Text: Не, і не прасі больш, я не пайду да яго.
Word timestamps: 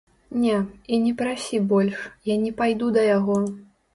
Не, 0.43 0.53
і 0.95 0.97
не 1.03 1.09
прасі 1.19 1.59
больш, 1.73 1.99
я 2.31 2.37
не 2.45 2.51
пайду 2.61 2.91
да 2.95 3.05
яго. 3.17 3.37